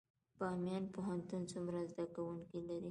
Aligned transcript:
بامیان 0.39 0.83
پوهنتون 0.93 1.41
څومره 1.51 1.79
زده 1.91 2.05
کوونکي 2.15 2.59
لري؟ 2.67 2.79